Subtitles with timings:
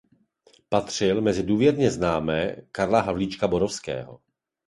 [0.69, 4.19] Patřil mezi důvěrné známé Karla Havlíčka Borovského.